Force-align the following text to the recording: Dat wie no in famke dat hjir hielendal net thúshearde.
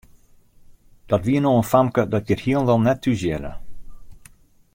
Dat 1.09 1.25
wie 1.27 1.39
no 1.41 1.51
in 1.59 1.69
famke 1.71 2.03
dat 2.13 2.27
hjir 2.27 2.41
hielendal 2.45 2.81
net 2.85 3.01
thúshearde. 3.03 3.51